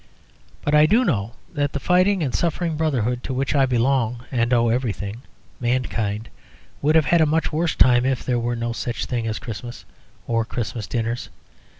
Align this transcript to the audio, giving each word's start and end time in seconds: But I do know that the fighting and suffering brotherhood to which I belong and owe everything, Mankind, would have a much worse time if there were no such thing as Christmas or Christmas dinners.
But 0.63 0.73
I 0.73 0.87
do 0.87 1.05
know 1.05 1.33
that 1.53 1.73
the 1.73 1.79
fighting 1.79 2.23
and 2.23 2.33
suffering 2.33 2.75
brotherhood 2.75 3.21
to 3.23 3.35
which 3.35 3.53
I 3.53 3.67
belong 3.67 4.25
and 4.31 4.51
owe 4.51 4.69
everything, 4.69 5.21
Mankind, 5.59 6.27
would 6.81 6.95
have 6.95 7.21
a 7.21 7.25
much 7.27 7.53
worse 7.53 7.75
time 7.75 8.03
if 8.03 8.25
there 8.25 8.39
were 8.39 8.55
no 8.55 8.73
such 8.73 9.05
thing 9.05 9.27
as 9.27 9.37
Christmas 9.37 9.85
or 10.25 10.43
Christmas 10.43 10.87
dinners. 10.87 11.29